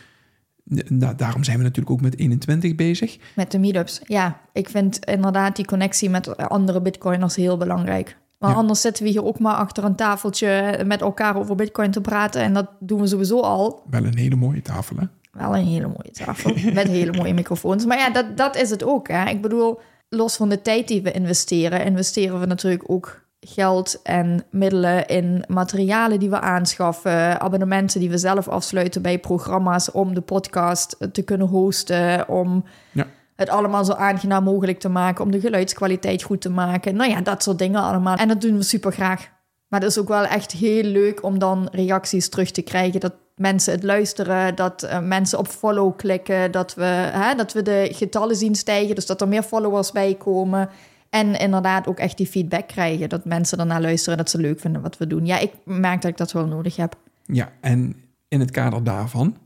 nou, 0.88 1.16
daarom 1.16 1.44
zijn 1.44 1.58
we 1.58 1.64
natuurlijk 1.64 1.92
ook 1.92 2.02
met 2.02 2.18
21 2.18 2.76
bezig. 2.76 3.18
Met 3.36 3.52
de 3.52 3.60
meetups, 3.60 4.02
ja. 4.06 4.40
Ik 4.54 4.70
vind 4.70 5.06
inderdaad 5.06 5.56
die 5.56 5.66
connectie 5.66 6.10
met 6.10 6.38
andere 6.38 6.82
bitcoiners 6.82 7.36
heel 7.36 7.58
belangrijk. 7.58 8.18
Maar 8.38 8.52
ja. 8.52 8.58
anders 8.58 8.82
zitten 8.82 9.04
we 9.04 9.10
hier 9.10 9.26
ook 9.26 9.40
maar 9.40 9.56
achter 9.56 9.84
een 9.84 9.96
tafeltje 9.96 10.80
met 10.86 11.02
elkaar 11.02 11.38
over 11.38 11.56
bitcoin 11.56 11.92
te 11.92 12.02
praten. 12.02 12.42
En 12.42 12.54
dat 12.54 12.70
doen 12.80 13.00
we 13.00 13.08
sowieso 13.08 13.40
al. 13.40 13.84
Wel 13.90 14.06
een 14.06 14.18
hele 14.18 14.36
mooie 14.36 14.62
tafel, 14.62 14.96
hè? 14.98 15.06
Wel 15.38 15.56
een 15.56 15.66
hele 15.66 15.88
mooie 15.88 16.12
tafel. 16.12 16.54
met 16.74 16.88
hele 16.88 17.12
mooie 17.12 17.34
microfoons. 17.34 17.86
Maar 17.86 17.98
ja, 17.98 18.10
dat, 18.10 18.38
dat 18.38 18.56
is 18.56 18.70
het 18.70 18.84
ook, 18.84 19.08
hè. 19.08 19.30
Ik 19.30 19.42
bedoel, 19.42 19.80
los 20.10 20.36
van 20.36 20.50
de 20.50 20.62
tijd 20.62 20.88
die 20.88 21.02
we 21.02 21.12
investeren... 21.12 21.86
investeren 21.86 22.40
we 22.40 22.46
natuurlijk 22.46 22.84
ook 22.88 23.22
geld 23.40 24.02
en 24.02 24.46
middelen 24.50 25.08
in 25.08 25.44
materialen 25.48 26.20
die 26.20 26.30
we 26.30 26.40
aanschaffen, 26.40 27.40
abonnementen 27.42 28.00
die 28.00 28.10
we 28.10 28.18
zelf 28.18 28.48
afsluiten 28.48 29.02
bij 29.02 29.20
programma's 29.20 29.92
om 29.92 30.14
de 30.14 30.22
podcast 30.22 30.98
te 31.12 31.24
kunnen 31.24 31.48
hosten, 31.48 32.30
om 32.30 32.66
ja. 32.92 33.08
het 33.36 33.50
allemaal 33.50 33.86
zo 33.86 33.94
aangenaam 33.94 34.44
mogelijk 34.44 34.80
te 34.80 34.90
maken, 34.90 35.24
om 35.24 35.32
de 35.32 35.40
geluidskwaliteit 35.40 36.24
goed 36.24 36.42
te 36.42 36.50
maken. 36.50 36.96
Nou 36.96 37.10
ja, 37.10 37.22
dat 37.22 37.44
soort 37.44 37.60
dingen 37.60 37.82
allemaal. 37.82 38.16
En 38.16 38.28
dat 38.28 38.42
doen 38.42 38.58
we 38.58 38.64
super 38.64 38.92
graag. 38.92 39.30
Maar 39.68 39.80
het 39.82 39.90
is 39.90 40.00
ook 40.00 40.08
wel 40.08 40.26
echt 40.26 40.52
heel 40.52 40.84
leuk 40.84 41.24
om 41.24 41.40
dan 41.40 41.68
reacties 41.72 42.30
terug 42.30 42.52
te 42.52 42.62
krijgen. 42.62 43.00
Dat 43.00 43.14
mensen 43.36 43.74
het 43.74 43.84
luisteren, 43.84 44.56
dat 44.56 44.84
uh, 44.84 45.00
mensen 45.00 45.40
op 45.40 45.48
follow 45.48 45.96
klikken, 45.96 46.52
dat 46.52 46.74
we, 46.74 46.84
hè, 46.84 47.36
dat 47.36 47.54
we 47.54 47.62
de 47.62 47.90
getallen 47.92 48.36
zien 48.36 48.56
stijgen, 48.56 48.96
dus 48.96 49.06
dat 49.06 49.22
er 49.22 49.28
meer 49.28 49.44
followers 49.44 49.92
bij 49.92 50.16
komen. 50.16 50.70
En 51.10 51.40
inderdaad 51.40 51.88
ook 51.88 52.00
echt 52.00 52.18
die 52.18 52.28
feedback 52.28 52.68
krijgen. 52.68 53.10
Dat 53.10 53.26
mensen 53.26 53.60
ernaar 53.60 53.82
luisteren, 53.82 54.18
dat 54.18 54.30
ze 54.30 54.38
leuk 54.38 54.60
vinden 54.60 54.82
wat 54.82 54.98
we 54.98 55.08
doen. 55.08 55.26
Ja, 55.26 55.40
ik 55.40 55.52
merk 55.66 56.02
dat 56.02 56.12
ik 56.12 56.18
dat 56.18 56.32
wel 56.32 56.48
nodig 56.48 56.76
heb. 56.76 56.98
Ja, 57.26 57.52
en 57.62 57.96
in 58.28 58.40
het 58.40 58.52
kader 58.52 58.84
daarvan 58.84 59.38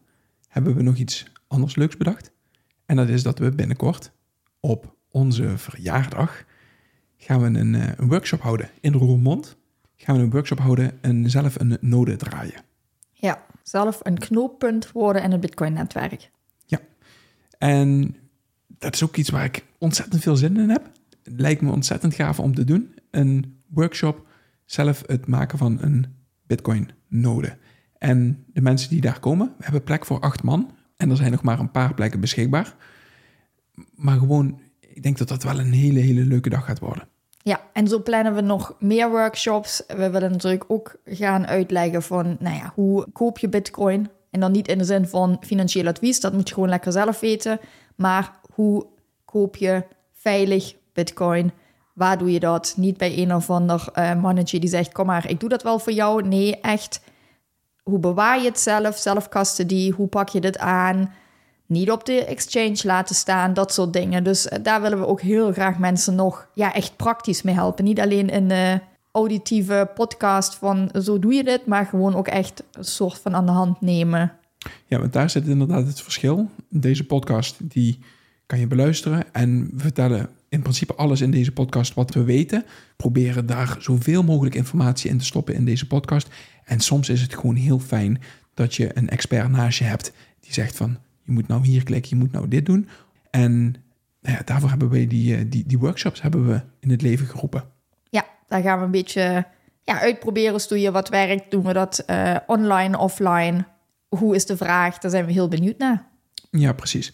hebben 0.48 0.76
we 0.76 0.82
nog 0.82 0.96
iets 0.96 1.26
anders 1.48 1.76
leuks 1.76 1.98
bedacht. 1.98 2.32
En 2.86 2.96
dat 2.96 3.10
is 3.10 3.24
dat 3.24 3.40
we 3.40 3.52
binnenkort 3.52 4.12
op 4.60 4.96
onze 5.12 5.58
verjaardag 5.58 6.44
gaan 7.18 7.42
we 7.42 7.60
een, 7.60 7.74
een 7.74 8.08
workshop 8.08 8.42
houden 8.42 8.70
in 8.80 8.94
Roermond. 8.94 9.58
gaan 9.96 10.16
we 10.16 10.22
een 10.22 10.30
workshop 10.30 10.60
houden 10.60 10.98
en 11.02 11.30
zelf 11.30 11.60
een 11.60 11.78
node 11.82 12.16
draaien. 12.16 12.66
Ja, 13.20 13.46
zelf 13.64 14.00
een 14.04 14.18
knooppunt 14.18 14.92
worden 14.92 15.24
in 15.24 15.32
het 15.32 15.42
Bitcoin-netwerk. 15.42 16.32
Ja, 16.66 16.80
en 17.58 18.16
dat 18.68 18.94
is 18.94 19.04
ook 19.04 19.16
iets 19.16 19.30
waar 19.30 19.44
ik 19.44 19.66
ontzettend 19.78 20.22
veel 20.22 20.36
zin 20.36 20.58
in 20.58 20.70
heb. 20.70 20.92
Het 21.24 21.40
lijkt 21.40 21.62
me 21.62 21.72
ontzettend 21.72 22.14
gaaf 22.14 22.40
om 22.40 22.56
te 22.56 22.64
doen. 22.64 22.96
Een 23.12 23.62
workshop, 23.68 24.28
zelf 24.66 25.04
het 25.06 25.28
maken 25.28 25.58
van 25.58 25.78
een 25.82 26.06
Bitcoin-node. 26.48 27.58
En 27.98 28.46
de 28.54 28.62
mensen 28.62 28.90
die 28.90 29.02
daar 29.02 29.20
komen, 29.20 29.54
we 29.58 29.64
hebben 29.64 29.84
plek 29.84 30.06
voor 30.06 30.20
acht 30.20 30.44
man. 30.44 30.72
En 30.98 31.10
er 31.10 31.16
zijn 31.16 31.32
nog 31.32 31.44
maar 31.44 31.60
een 31.60 31.72
paar 31.72 31.94
plekken 31.94 32.20
beschikbaar. 32.20 32.76
Maar 33.96 34.18
gewoon, 34.18 34.60
ik 34.80 35.04
denk 35.04 35.18
dat 35.18 35.28
dat 35.28 35.44
wel 35.44 35.60
een 35.60 35.74
hele, 35.74 36.00
hele 36.00 36.26
leuke 36.26 36.50
dag 36.50 36.66
gaat 36.66 36.80
worden. 36.80 37.08
Ja, 37.48 37.62
en 37.74 37.88
zo 37.88 38.02
plannen 38.02 38.36
we 38.36 38.42
nog 38.42 38.76
meer 38.80 39.10
workshops. 39.10 39.84
We 39.88 40.10
willen 40.10 40.32
natuurlijk 40.32 40.64
ook 40.68 40.96
gaan 41.06 41.48
uitleggen 41.48 42.04
van, 42.04 42.38
nou 42.40 42.56
ja, 42.56 42.72
hoe 42.76 43.06
koop 43.14 43.38
je 43.38 43.50
bitcoin? 43.50 44.10
En 44.32 44.40
dan 44.40 44.52
niet 44.52 44.68
in 44.68 44.78
de 44.78 44.84
zin 44.84 45.08
van 45.08 45.38
financieel 45.42 45.88
advies, 45.88 46.20
dat 46.20 46.34
moet 46.34 46.48
je 46.48 46.54
gewoon 46.54 46.70
lekker 46.70 46.92
zelf 46.92 47.20
weten. 47.20 47.60
Maar 47.96 48.32
hoe 48.54 48.86
koop 49.26 49.56
je 49.56 49.84
veilig 50.14 50.76
bitcoin? 50.94 51.52
Waar 51.94 52.18
doe 52.18 52.32
je 52.32 52.40
dat? 52.40 52.74
Niet 52.78 52.98
bij 52.98 53.18
een 53.18 53.36
of 53.36 53.50
ander 53.50 53.88
uh, 53.96 54.22
mannetje 54.22 54.60
die 54.60 54.70
zegt, 54.70 54.92
kom 54.92 55.06
maar, 55.06 55.30
ik 55.30 55.40
doe 55.40 55.50
dat 55.50 55.64
wel 55.64 55.80
voor 55.80 55.94
jou. 55.94 56.28
Nee, 56.28 56.60
echt, 56.60 57.02
hoe 57.84 58.00
bewaar 58.00 58.40
je 58.40 58.48
het 58.48 58.60
zelf? 58.60 58.98
Zelf 58.98 59.28
die. 59.56 59.92
hoe 59.92 60.08
pak 60.08 60.30
je 60.30 60.40
dit 60.40 60.58
aan? 60.58 61.14
Niet 61.68 61.92
op 61.92 62.06
de 62.06 62.26
exchange 62.26 62.80
laten 62.84 63.16
staan, 63.16 63.54
dat 63.54 63.74
soort 63.74 63.94
dingen. 63.94 64.24
Dus 64.24 64.48
eh, 64.48 64.64
daar 64.64 64.82
willen 64.82 65.00
we 65.00 65.08
ook 65.08 65.22
heel 65.22 65.52
graag 65.52 65.78
mensen 65.78 66.16
nog 66.16 66.48
ja, 66.54 66.74
echt 66.74 66.96
praktisch 66.96 67.42
mee 67.42 67.56
helpen. 67.56 67.84
Niet 67.84 68.00
alleen 68.00 68.30
in 68.30 68.48
de 68.48 68.80
auditieve 69.12 69.90
podcast 69.96 70.56
van 70.56 70.90
zo 71.02 71.20
doe 71.20 71.34
je 71.34 71.44
dit, 71.44 71.66
maar 71.66 71.86
gewoon 71.86 72.16
ook 72.16 72.28
echt 72.28 72.64
een 72.72 72.86
soort 72.86 73.20
van 73.20 73.36
aan 73.36 73.46
de 73.46 73.52
hand 73.52 73.82
nemen. 73.82 74.32
Ja, 74.86 75.00
want 75.00 75.14
daar 75.14 75.30
zit 75.30 75.48
inderdaad 75.48 75.88
het 75.88 76.02
verschil. 76.02 76.50
Deze 76.70 77.04
podcast 77.04 77.56
die 77.62 78.00
kan 78.46 78.60
je 78.60 78.68
beluisteren 78.68 79.34
en 79.34 79.70
we 79.74 79.82
vertellen 79.82 80.30
in 80.50 80.62
principe 80.62 80.96
alles 80.96 81.22
in 81.22 81.32
deze 81.32 81.52
podcast 81.52 81.94
wat 81.94 82.14
we 82.14 82.24
weten. 82.24 82.66
Proberen 82.98 83.46
daar 83.46 83.76
zoveel 83.80 84.24
mogelijk 84.24 84.56
informatie 84.56 85.10
in 85.10 85.18
te 85.18 85.26
stoppen 85.26 85.54
in 85.54 85.66
deze 85.66 85.88
podcast. 85.88 86.28
En 86.64 86.80
soms 86.80 87.10
is 87.10 87.22
het 87.22 87.36
gewoon 87.36 87.56
heel 87.56 87.80
fijn 87.80 88.22
dat 88.54 88.76
je 88.76 88.98
een 88.98 89.10
expert 89.10 89.50
naast 89.50 89.80
je 89.80 89.86
hebt 89.86 90.14
die 90.40 90.54
zegt 90.54 90.76
van 90.76 90.98
je 91.28 91.34
moet 91.34 91.48
nou 91.48 91.66
hier 91.66 91.84
klikken, 91.84 92.18
je 92.18 92.24
moet 92.24 92.32
nou 92.32 92.48
dit 92.48 92.66
doen. 92.66 92.88
En 93.30 93.62
nou 94.22 94.36
ja, 94.36 94.42
daarvoor 94.46 94.70
hebben 94.70 94.90
we 94.90 95.08
die, 95.08 95.36
eh, 95.36 95.46
die, 95.48 95.64
die 95.66 95.80
workshops 95.80 96.22
hebben 96.22 96.48
we 96.48 96.62
in 96.80 96.90
het 96.90 97.02
leven 97.02 97.28
geroepen. 97.28 97.64
Ja, 98.10 98.26
daar 98.48 98.62
gaan 98.62 98.80
we 98.80 98.86
een 98.86 98.92
beetje 98.92 99.46
ja, 99.84 100.00
uitproberen. 100.00 100.80
Je 100.80 100.92
wat 100.92 101.10
werkt, 101.10 101.52
doen 101.52 101.64
we 101.64 101.74
dat 101.74 102.04
uh, 102.10 102.36
online, 102.48 102.98
offline? 102.98 103.66
Hoe 104.08 104.36
is 104.36 104.46
de 104.46 104.58
vraag? 104.58 104.98
Daar 104.98 105.12
zijn 105.12 105.26
we 105.26 105.32
heel 105.32 105.48
benieuwd 105.48 105.78
naar. 105.78 106.08
Ja, 106.52 106.74
precies. 106.74 107.14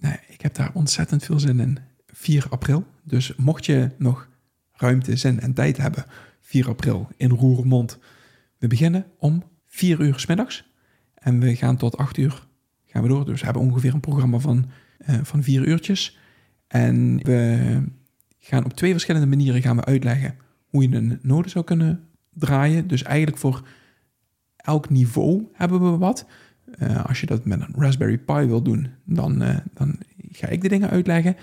Nou, 0.00 0.16
ik 0.28 0.40
heb 0.40 0.54
daar 0.54 0.70
ontzettend 0.74 1.24
veel 1.24 1.38
zin 1.38 1.60
in. 1.60 1.78
4 2.06 2.46
april. 2.50 2.84
Dus 3.02 3.34
mocht 3.36 3.66
je 3.66 3.90
nog 3.98 4.28
ruimte, 4.72 5.16
zin 5.16 5.40
en 5.40 5.54
tijd 5.54 5.76
hebben, 5.76 6.04
4 6.40 6.68
april 6.68 7.08
in 7.16 7.30
Roermond. 7.30 7.98
We 8.58 8.66
beginnen 8.66 9.06
om 9.18 9.42
4 9.66 10.00
uur 10.00 10.18
s 10.18 10.26
middags 10.26 10.64
en 11.14 11.40
we 11.40 11.56
gaan 11.56 11.76
tot 11.76 11.96
8 11.96 12.16
uur 12.16 12.46
gaan 12.94 13.02
we 13.02 13.08
door. 13.08 13.24
Dus 13.24 13.38
we 13.38 13.44
hebben 13.44 13.62
ongeveer 13.62 13.94
een 13.94 14.00
programma 14.00 14.38
van, 14.38 14.70
uh, 15.08 15.16
van 15.22 15.42
vier 15.42 15.66
uurtjes. 15.66 16.18
En 16.66 17.20
we 17.22 17.82
gaan 18.38 18.64
op 18.64 18.72
twee 18.72 18.90
verschillende 18.90 19.26
manieren 19.26 19.62
gaan 19.62 19.76
we 19.76 19.84
uitleggen 19.84 20.34
hoe 20.66 20.88
je 20.88 20.96
een 20.96 21.18
node 21.22 21.48
zou 21.48 21.64
kunnen 21.64 22.08
draaien. 22.32 22.86
Dus 22.86 23.02
eigenlijk 23.02 23.38
voor 23.38 23.66
elk 24.56 24.90
niveau 24.90 25.46
hebben 25.52 25.92
we 25.92 25.98
wat. 25.98 26.26
Uh, 26.82 27.04
als 27.04 27.20
je 27.20 27.26
dat 27.26 27.44
met 27.44 27.60
een 27.60 27.74
Raspberry 27.76 28.18
Pi 28.18 28.46
wil 28.46 28.62
doen, 28.62 28.88
dan, 29.04 29.42
uh, 29.42 29.56
dan 29.74 29.98
ga 30.30 30.48
ik 30.48 30.62
de 30.62 30.68
dingen 30.68 30.90
uitleggen. 30.90 31.36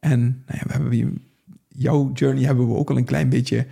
En 0.00 0.20
nou 0.20 0.58
ja, 0.58 0.66
we 0.66 0.72
hebben 0.72 1.22
jouw 1.68 2.12
journey 2.12 2.44
hebben 2.44 2.68
we 2.68 2.74
ook 2.74 2.90
al 2.90 2.96
een 2.96 3.04
klein 3.04 3.28
beetje 3.28 3.66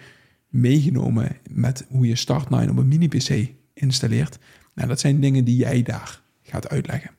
meegenomen 0.48 1.36
met 1.50 1.86
hoe 1.88 2.06
je 2.06 2.18
Start9 2.18 2.70
op 2.70 2.76
een 2.76 2.88
mini-PC 2.88 3.48
installeert. 3.74 4.38
Nou, 4.74 4.88
dat 4.88 5.00
zijn 5.00 5.20
dingen 5.20 5.44
die 5.44 5.56
jij 5.56 5.82
daar 5.82 6.20
gaat 6.42 6.68
uitleggen. 6.68 7.10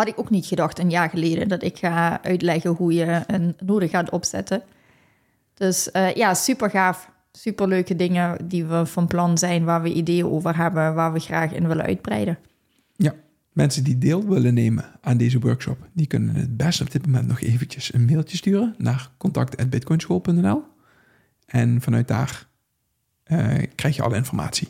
Had 0.00 0.08
ik 0.08 0.18
ook 0.18 0.30
niet 0.30 0.46
gedacht 0.46 0.78
een 0.78 0.90
jaar 0.90 1.10
geleden 1.10 1.48
dat 1.48 1.62
ik 1.62 1.78
ga 1.78 2.22
uitleggen 2.22 2.70
hoe 2.70 2.92
je 2.92 3.22
een 3.26 3.56
node 3.64 3.88
gaat 3.88 4.10
opzetten. 4.10 4.62
Dus 5.54 5.88
uh, 5.92 6.14
ja, 6.14 6.34
super 6.34 6.70
gaaf. 6.70 7.10
Super 7.32 7.68
leuke 7.68 7.96
dingen 7.96 8.48
die 8.48 8.64
we 8.64 8.86
van 8.86 9.06
plan 9.06 9.38
zijn, 9.38 9.64
waar 9.64 9.82
we 9.82 9.92
ideeën 9.92 10.26
over 10.26 10.56
hebben, 10.56 10.94
waar 10.94 11.12
we 11.12 11.18
graag 11.18 11.52
in 11.52 11.68
willen 11.68 11.84
uitbreiden. 11.84 12.38
Ja, 12.96 13.14
mensen 13.52 13.84
die 13.84 13.98
deel 13.98 14.28
willen 14.28 14.54
nemen 14.54 14.84
aan 15.00 15.16
deze 15.16 15.38
workshop, 15.38 15.88
die 15.92 16.06
kunnen 16.06 16.34
het 16.34 16.56
best 16.56 16.80
op 16.80 16.90
dit 16.90 17.06
moment 17.06 17.26
nog 17.26 17.40
eventjes 17.40 17.94
een 17.94 18.04
mailtje 18.04 18.36
sturen 18.36 18.74
naar 18.78 19.10
contact.bitcoinschool.nl. 19.16 20.62
En 21.46 21.80
vanuit 21.80 22.08
daar 22.08 22.46
uh, 23.26 23.54
krijg 23.74 23.96
je 23.96 24.02
alle 24.02 24.16
informatie. 24.16 24.68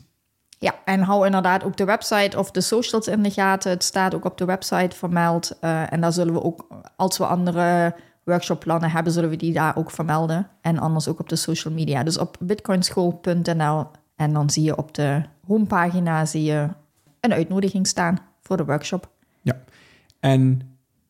Ja, 0.63 0.75
en 0.85 1.01
hou 1.01 1.27
inderdaad 1.27 1.65
ook 1.65 1.77
de 1.77 1.85
website 1.85 2.39
of 2.39 2.51
de 2.51 2.61
socials 2.61 3.09
in 3.09 3.23
de 3.23 3.31
gaten. 3.31 3.71
Het 3.71 3.85
staat 3.85 4.15
ook 4.15 4.25
op 4.25 4.39
de 4.39 4.45
website 4.45 4.97
vermeld. 4.97 5.59
Uh, 5.61 5.93
en 5.93 6.01
daar 6.01 6.13
zullen 6.13 6.35
we 6.35 6.43
ook, 6.43 6.67
als 6.97 7.19
we 7.19 7.27
andere 7.27 7.95
workshopplannen 8.25 8.91
hebben, 8.91 9.13
zullen 9.13 9.31
we 9.31 9.37
die 9.37 9.53
daar 9.53 9.77
ook 9.77 9.91
vermelden. 9.91 10.49
En 10.61 10.79
anders 10.79 11.09
ook 11.09 11.21
op 11.21 11.29
de 11.29 11.37
social 11.37 11.75
media. 11.75 12.03
Dus 12.03 12.19
op 12.19 12.37
bitcoinschool.nl. 12.41 13.87
En 14.17 14.33
dan 14.33 14.51
zie 14.51 14.63
je 14.63 14.77
op 14.77 14.95
de 14.95 15.23
homepagina 15.47 16.25
zie 16.25 16.43
je 16.43 16.69
een 17.21 17.33
uitnodiging 17.33 17.87
staan 17.87 18.19
voor 18.41 18.57
de 18.57 18.65
workshop. 18.65 19.11
Ja, 19.43 19.63
en 20.19 20.49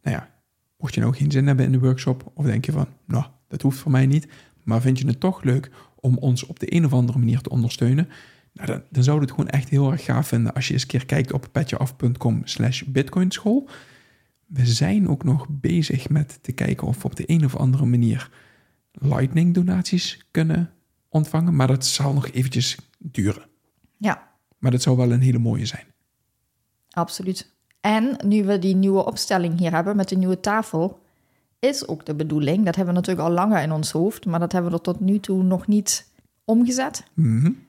nou 0.02 0.16
ja, 0.16 0.28
mocht 0.76 0.94
je 0.94 1.00
nou 1.00 1.14
geen 1.14 1.30
zin 1.30 1.46
hebben 1.46 1.64
in 1.64 1.72
de 1.72 1.78
workshop, 1.78 2.30
of 2.34 2.44
denk 2.44 2.64
je 2.64 2.72
van, 2.72 2.86
nou, 3.04 3.24
dat 3.48 3.62
hoeft 3.62 3.78
voor 3.78 3.90
mij 3.90 4.06
niet, 4.06 4.28
maar 4.62 4.80
vind 4.80 4.98
je 4.98 5.06
het 5.06 5.20
toch 5.20 5.42
leuk 5.42 5.70
om 5.94 6.18
ons 6.18 6.46
op 6.46 6.58
de 6.58 6.74
een 6.74 6.84
of 6.84 6.92
andere 6.92 7.18
manier 7.18 7.40
te 7.40 7.50
ondersteunen, 7.50 8.08
nou, 8.52 8.82
dan, 8.90 9.04
we 9.04 9.20
het 9.20 9.30
gewoon 9.30 9.48
echt 9.48 9.68
heel 9.68 9.92
erg 9.92 10.04
gaaf 10.04 10.28
vinden 10.28 10.54
als 10.54 10.66
je 10.66 10.72
eens 10.72 10.82
een 10.82 10.88
keer 10.88 11.06
kijkt 11.06 11.32
op 11.32 11.48
petjeaf.com 11.52 12.40
slash 12.44 12.82
bitcoinschool. 12.82 13.68
We 14.46 14.66
zijn 14.66 15.08
ook 15.08 15.24
nog 15.24 15.46
bezig 15.48 16.08
met 16.08 16.38
te 16.42 16.52
kijken 16.52 16.86
of 16.86 17.02
we 17.02 17.04
op 17.04 17.16
de 17.16 17.24
een 17.26 17.44
of 17.44 17.56
andere 17.56 17.86
manier 17.86 18.30
lightning 18.92 19.54
donaties 19.54 20.26
kunnen 20.30 20.70
ontvangen, 21.08 21.56
maar 21.56 21.66
dat 21.66 21.84
zal 21.84 22.12
nog 22.12 22.28
eventjes 22.28 22.76
duren. 22.98 23.46
Ja. 23.96 24.28
Maar 24.58 24.70
dat 24.70 24.82
zou 24.82 24.96
wel 24.96 25.12
een 25.12 25.20
hele 25.20 25.38
mooie 25.38 25.66
zijn. 25.66 25.86
Absoluut. 26.90 27.54
En 27.80 28.16
nu 28.24 28.44
we 28.44 28.58
die 28.58 28.74
nieuwe 28.74 29.04
opstelling 29.04 29.58
hier 29.58 29.72
hebben 29.72 29.96
met 29.96 30.08
de 30.08 30.16
nieuwe 30.16 30.40
tafel, 30.40 31.02
is 31.58 31.86
ook 31.86 32.06
de 32.06 32.14
bedoeling, 32.14 32.64
dat 32.64 32.76
hebben 32.76 32.94
we 32.94 33.00
natuurlijk 33.00 33.28
al 33.28 33.34
langer 33.34 33.62
in 33.62 33.72
ons 33.72 33.90
hoofd, 33.90 34.26
maar 34.26 34.38
dat 34.38 34.52
hebben 34.52 34.70
we 34.70 34.76
er 34.76 34.82
tot 34.82 35.00
nu 35.00 35.20
toe 35.20 35.42
nog 35.42 35.66
niet 35.66 36.10
omgezet. 36.44 37.04
Mm 37.14 37.68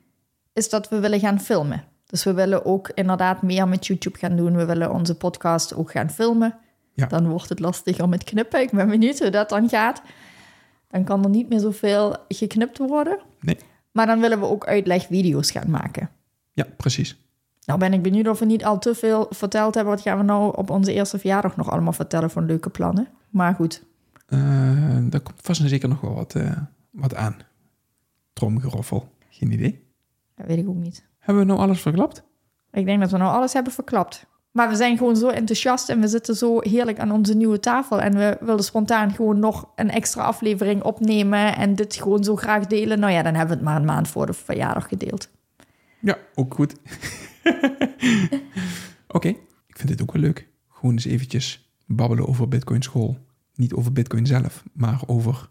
is 0.53 0.69
dat 0.69 0.89
we 0.89 0.99
willen 0.99 1.19
gaan 1.19 1.39
filmen. 1.39 1.83
Dus 2.05 2.23
we 2.23 2.33
willen 2.33 2.65
ook 2.65 2.89
inderdaad 2.93 3.41
meer 3.41 3.67
met 3.67 3.87
YouTube 3.87 4.17
gaan 4.17 4.35
doen. 4.35 4.55
We 4.55 4.65
willen 4.65 4.91
onze 4.91 5.15
podcast 5.15 5.75
ook 5.75 5.91
gaan 5.91 6.09
filmen. 6.09 6.55
Ja. 6.93 7.05
Dan 7.05 7.27
wordt 7.27 7.49
het 7.49 7.59
lastig 7.59 7.99
om 7.99 8.11
het 8.11 8.23
knippen. 8.23 8.61
Ik 8.61 8.71
ben 8.71 8.89
benieuwd 8.89 9.19
hoe 9.19 9.29
dat 9.29 9.49
dan 9.49 9.69
gaat. 9.69 10.01
Dan 10.87 11.03
kan 11.03 11.23
er 11.23 11.29
niet 11.29 11.49
meer 11.49 11.59
zoveel 11.59 12.15
geknipt 12.27 12.77
worden. 12.77 13.19
Nee. 13.39 13.57
Maar 13.91 14.05
dan 14.05 14.19
willen 14.19 14.39
we 14.39 14.45
ook 14.45 14.65
uitlegvideo's 14.65 15.51
gaan 15.51 15.69
maken. 15.69 16.09
Ja, 16.53 16.67
precies. 16.77 17.17
Nou 17.65 17.79
ben 17.79 17.93
ik 17.93 18.01
benieuwd 18.01 18.27
of 18.27 18.39
we 18.39 18.45
niet 18.45 18.65
al 18.65 18.79
te 18.79 18.95
veel 18.95 19.27
verteld 19.29 19.75
hebben. 19.75 19.93
Wat 19.93 20.03
gaan 20.03 20.17
we 20.17 20.23
nou 20.23 20.57
op 20.57 20.69
onze 20.69 20.93
eerste 20.93 21.19
verjaardag 21.19 21.55
nog 21.55 21.71
allemaal 21.71 21.93
vertellen 21.93 22.29
van 22.29 22.45
leuke 22.45 22.69
plannen? 22.69 23.07
Maar 23.29 23.55
goed. 23.55 23.83
Uh, 24.27 24.97
daar 25.01 25.21
komt 25.21 25.41
vast 25.41 25.61
en 25.61 25.69
zeker 25.69 25.89
nog 25.89 26.01
wel 26.01 26.13
wat, 26.13 26.35
uh, 26.35 26.57
wat 26.89 27.15
aan. 27.15 27.37
Tromgeroffel. 28.33 29.09
Geen 29.29 29.51
idee. 29.51 29.90
Dat 30.41 30.49
weet 30.49 30.59
ik 30.59 30.69
ook 30.69 30.75
niet. 30.75 31.07
Hebben 31.19 31.43
we 31.43 31.49
nou 31.49 31.61
alles 31.61 31.81
verklapt? 31.81 32.23
Ik 32.71 32.85
denk 32.85 32.99
dat 32.99 33.11
we 33.11 33.17
nou 33.17 33.33
alles 33.33 33.53
hebben 33.53 33.73
verklapt. 33.73 34.25
Maar 34.51 34.69
we 34.69 34.75
zijn 34.75 34.97
gewoon 34.97 35.15
zo 35.15 35.27
enthousiast 35.27 35.89
en 35.89 35.99
we 35.99 36.07
zitten 36.07 36.35
zo 36.35 36.59
heerlijk 36.59 36.99
aan 36.99 37.11
onze 37.11 37.33
nieuwe 37.33 37.59
tafel. 37.59 38.01
En 38.01 38.13
we 38.13 38.37
wilden 38.39 38.65
spontaan 38.65 39.11
gewoon 39.11 39.39
nog 39.39 39.71
een 39.75 39.89
extra 39.89 40.23
aflevering 40.23 40.83
opnemen 40.83 41.55
en 41.55 41.75
dit 41.75 41.95
gewoon 41.95 42.23
zo 42.23 42.35
graag 42.35 42.67
delen. 42.67 42.99
Nou 42.99 43.11
ja, 43.11 43.21
dan 43.21 43.33
hebben 43.33 43.57
we 43.57 43.63
het 43.63 43.71
maar 43.71 43.75
een 43.75 43.85
maand 43.85 44.07
voor 44.07 44.25
de 44.25 44.33
verjaardag 44.33 44.87
gedeeld. 44.87 45.29
Ja, 45.99 46.17
ook 46.35 46.53
goed. 46.53 46.75
Oké, 49.07 49.27
ik 49.67 49.77
vind 49.77 49.87
dit 49.87 50.01
ook 50.01 50.13
wel 50.13 50.21
leuk. 50.21 50.47
Gewoon 50.69 50.93
eens 50.93 51.05
eventjes 51.05 51.71
babbelen 51.85 52.27
over 52.27 52.47
Bitcoin 52.47 52.81
school. 52.81 53.17
Niet 53.55 53.73
over 53.73 53.91
Bitcoin 53.91 54.25
zelf, 54.25 54.63
maar 54.73 55.01
over 55.05 55.49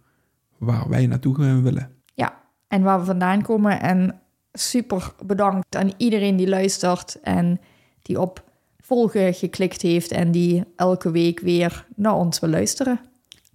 waar 0.59 0.89
wij 0.89 1.07
naartoe 1.07 1.63
willen. 1.63 1.91
Ja, 2.15 2.41
en 2.69 2.83
waar 2.83 2.99
we 2.99 3.05
vandaan 3.05 3.43
komen 3.43 3.81
en 3.81 4.21
super 4.52 5.12
bedankt 5.25 5.76
aan 5.76 5.92
iedereen 5.97 6.37
die 6.37 6.49
luistert 6.49 7.21
en 7.21 7.61
die 8.02 8.21
op 8.21 8.45
volgen 8.78 9.35
geklikt 9.35 9.83
heeft 9.83 10.11
en 10.11 10.30
die 10.30 10.64
elke 10.76 11.11
week 11.11 11.40
weer 11.40 11.87
naar 11.97 12.14
ons 12.14 12.38
wil 12.38 12.50
luisteren. 12.50 13.00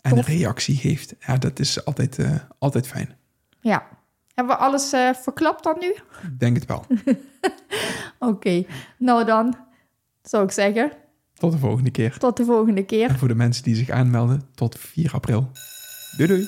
En 0.01 0.17
een 0.17 0.23
reactie 0.23 0.75
geeft. 0.75 1.15
Ja, 1.19 1.37
dat 1.37 1.59
is 1.59 1.85
altijd, 1.85 2.17
uh, 2.17 2.35
altijd 2.59 2.87
fijn. 2.87 3.17
Ja, 3.61 3.87
Hebben 4.35 4.55
we 4.55 4.61
alles 4.61 4.93
uh, 4.93 5.13
verklapt 5.13 5.63
dan 5.63 5.75
nu? 5.79 5.87
Ik 6.23 6.39
denk 6.39 6.55
het 6.55 6.65
wel. 6.65 6.85
Oké, 8.31 8.65
nou 8.97 9.25
dan 9.25 9.57
zou 10.21 10.43
ik 10.43 10.51
zeggen. 10.51 10.91
Tot 11.33 11.51
de 11.51 11.57
volgende 11.57 11.91
keer. 11.91 12.17
Tot 12.17 12.37
de 12.37 12.45
volgende 12.45 12.85
keer. 12.85 13.09
En 13.09 13.17
voor 13.17 13.27
de 13.27 13.35
mensen 13.35 13.63
die 13.63 13.75
zich 13.75 13.89
aanmelden, 13.89 14.41
tot 14.55 14.79
4 14.79 15.11
april. 15.13 15.51
Doei 16.17 16.29
doei. 16.29 16.47